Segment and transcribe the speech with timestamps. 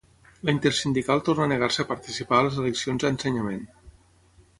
[0.47, 3.61] La Intersindical torna a negar-se a participar a les eleccions a Ensenyament.